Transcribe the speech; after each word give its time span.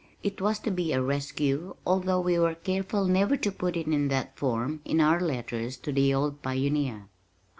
It 0.23 0.41
was 0.41 0.57
to 0.61 0.71
be 0.71 0.93
a 0.93 0.99
rescue 0.99 1.75
although 1.85 2.19
we 2.21 2.39
were 2.39 2.55
careful 2.55 3.05
never 3.05 3.37
to 3.37 3.51
put 3.51 3.77
it 3.77 3.85
in 3.85 4.07
that 4.07 4.35
form 4.35 4.81
in 4.83 4.99
our 4.99 5.19
letters 5.21 5.77
to 5.77 5.91
the 5.91 6.11
old 6.11 6.41
pioneer. 6.41 7.07